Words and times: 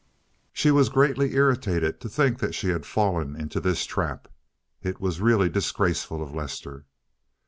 She 0.51 0.71
was 0.71 0.89
greatly 0.89 1.35
irritated 1.35 2.01
to 2.01 2.09
think 2.09 2.39
that 2.39 2.55
she 2.55 2.69
had 2.69 2.87
fallen 2.87 3.35
into 3.39 3.59
this 3.59 3.85
trap; 3.85 4.27
it 4.81 4.99
was 4.99 5.21
really 5.21 5.47
disgraceful 5.47 6.23
of 6.23 6.33
Lester. 6.33 6.85